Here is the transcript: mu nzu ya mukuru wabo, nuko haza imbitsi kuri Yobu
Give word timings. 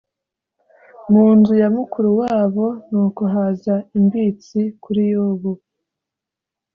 mu 1.11 1.25
nzu 1.37 1.53
ya 1.61 1.67
mukuru 1.75 2.09
wabo, 2.21 2.65
nuko 2.89 3.21
haza 3.33 3.75
imbitsi 3.97 4.59
kuri 4.83 5.01
Yobu 5.13 5.51